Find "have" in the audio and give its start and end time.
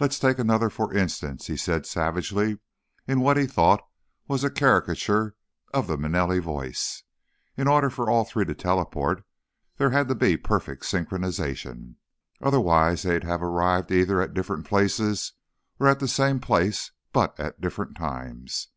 13.22-13.44